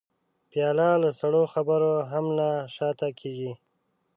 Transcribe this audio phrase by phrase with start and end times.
[0.51, 3.51] پیاله له سړو خبرو هم نه شا ته کېږي.